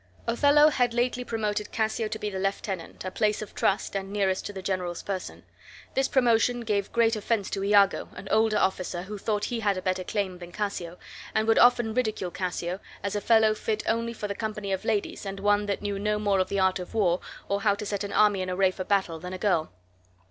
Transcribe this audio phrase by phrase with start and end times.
[0.25, 4.43] Othello had lately promoted Cassio to be the lieutenant, a place of trust, and nearest
[4.47, 5.43] to the general's person.
[5.93, 9.81] This promotion gave great offense to Iago, an older officer who thought he had a
[9.83, 10.97] better claim than Cassio,
[11.35, 15.23] and would often ridicule Cassio as a fellow fit only for the company of ladies
[15.23, 18.03] and one that knew no more of the art of war or how to set
[18.03, 19.71] an army in array for battle than a girl.